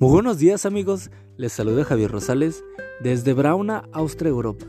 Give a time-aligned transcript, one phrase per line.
[0.00, 2.64] Muy buenos días amigos, les saluda Javier Rosales
[3.02, 4.64] desde Brauna, Austria, Europa,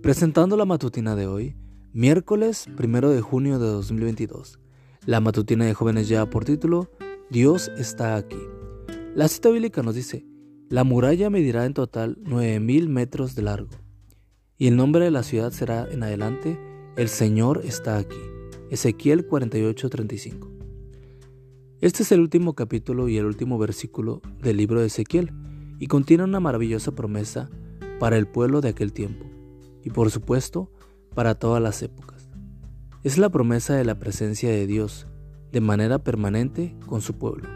[0.00, 1.54] presentando la matutina de hoy,
[1.92, 4.60] miércoles 1 de junio de 2022.
[5.04, 6.88] La matutina de jóvenes lleva por título
[7.28, 8.40] Dios está aquí.
[9.14, 10.24] La cita bíblica nos dice,
[10.70, 13.72] la muralla medirá en total 9.000 metros de largo,
[14.56, 16.58] y el nombre de la ciudad será en adelante,
[16.96, 18.16] el Señor está aquí.
[18.70, 20.61] Ezequiel 48:35.
[21.82, 25.32] Este es el último capítulo y el último versículo del libro de Ezequiel
[25.80, 27.50] y contiene una maravillosa promesa
[27.98, 29.26] para el pueblo de aquel tiempo
[29.82, 30.70] y por supuesto
[31.12, 32.28] para todas las épocas.
[33.02, 35.08] Es la promesa de la presencia de Dios
[35.50, 37.48] de manera permanente con su pueblo.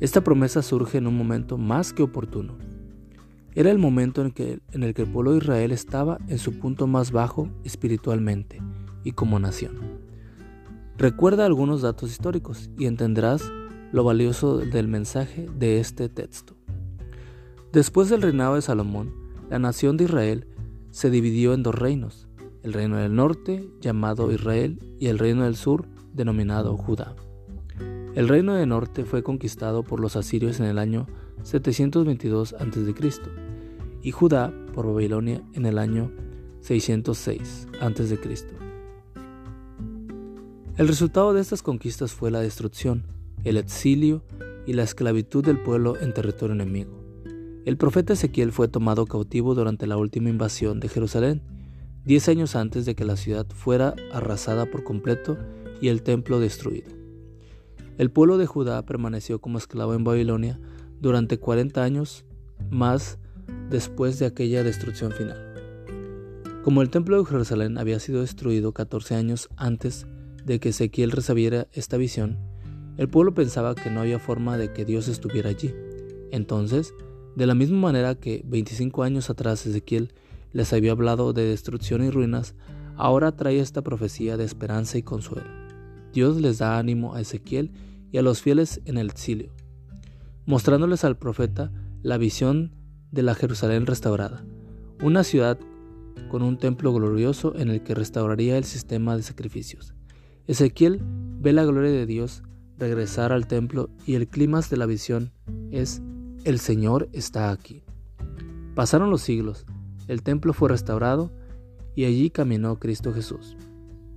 [0.00, 2.58] Esta promesa surge en un momento más que oportuno.
[3.54, 6.58] Era el momento en, que, en el que el pueblo de Israel estaba en su
[6.58, 8.60] punto más bajo espiritualmente
[9.04, 9.97] y como nación.
[10.98, 13.52] Recuerda algunos datos históricos y entenderás
[13.92, 16.56] lo valioso del mensaje de este texto.
[17.72, 19.14] Después del reinado de Salomón,
[19.48, 20.48] la nación de Israel
[20.90, 22.26] se dividió en dos reinos,
[22.64, 27.14] el reino del norte, llamado Israel, y el reino del sur, denominado Judá.
[28.16, 31.06] El reino del norte fue conquistado por los asirios en el año
[31.44, 32.94] 722 a.C.
[34.02, 36.10] y Judá por Babilonia en el año
[36.60, 38.57] 606 a.C.
[40.78, 43.02] El resultado de estas conquistas fue la destrucción,
[43.42, 44.22] el exilio
[44.64, 47.02] y la esclavitud del pueblo en territorio enemigo.
[47.64, 51.42] El profeta Ezequiel fue tomado cautivo durante la última invasión de Jerusalén,
[52.04, 55.36] diez años antes de que la ciudad fuera arrasada por completo
[55.80, 56.92] y el templo destruido.
[57.98, 60.60] El pueblo de Judá permaneció como esclavo en Babilonia
[61.00, 62.24] durante 40 años
[62.70, 63.18] más
[63.68, 65.44] después de aquella destrucción final.
[66.62, 70.06] Como el templo de Jerusalén había sido destruido 14 años antes
[70.48, 72.38] de que Ezequiel recibiera esta visión,
[72.96, 75.72] el pueblo pensaba que no había forma de que Dios estuviera allí.
[76.32, 76.94] Entonces,
[77.36, 80.12] de la misma manera que 25 años atrás Ezequiel
[80.52, 82.54] les había hablado de destrucción y ruinas,
[82.96, 85.46] ahora trae esta profecía de esperanza y consuelo.
[86.12, 87.70] Dios les da ánimo a Ezequiel
[88.10, 89.52] y a los fieles en el exilio,
[90.46, 91.70] mostrándoles al profeta
[92.02, 92.74] la visión
[93.12, 94.44] de la Jerusalén restaurada,
[95.02, 95.58] una ciudad
[96.30, 99.94] con un templo glorioso en el que restauraría el sistema de sacrificios.
[100.48, 101.02] Ezequiel
[101.40, 102.42] ve la gloria de Dios
[102.78, 105.30] regresar al templo y el clímax de la visión
[105.70, 106.00] es
[106.44, 107.84] el Señor está aquí.
[108.74, 109.66] Pasaron los siglos,
[110.06, 111.30] el templo fue restaurado
[111.94, 113.58] y allí caminó Cristo Jesús.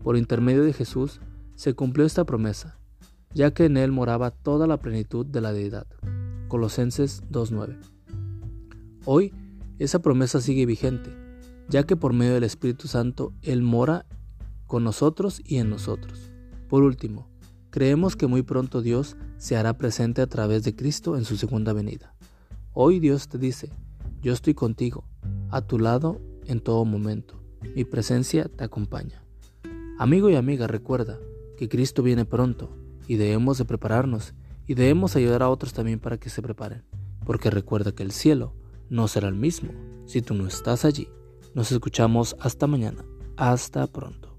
[0.03, 1.19] Por intermedio de Jesús
[1.55, 2.79] se cumplió esta promesa,
[3.33, 5.85] ya que en él moraba toda la plenitud de la deidad.
[6.47, 7.77] Colosenses 2.9.
[9.03, 9.33] Hoy
[9.79, 11.13] esa promesa sigue vigente,
[11.67, 14.05] ya que por medio del Espíritu Santo Él mora
[14.71, 16.31] con nosotros y en nosotros.
[16.69, 17.27] Por último,
[17.71, 21.73] creemos que muy pronto Dios se hará presente a través de Cristo en su segunda
[21.73, 22.15] venida.
[22.71, 23.69] Hoy Dios te dice,
[24.21, 25.03] yo estoy contigo,
[25.49, 27.43] a tu lado en todo momento.
[27.75, 29.25] Mi presencia te acompaña.
[29.99, 31.19] Amigo y amiga, recuerda
[31.57, 32.73] que Cristo viene pronto
[33.09, 34.33] y debemos de prepararnos
[34.67, 36.85] y debemos ayudar a otros también para que se preparen,
[37.25, 38.55] porque recuerda que el cielo
[38.89, 39.73] no será el mismo
[40.05, 41.09] si tú no estás allí.
[41.53, 43.03] Nos escuchamos hasta mañana.
[43.35, 44.30] Hasta pronto.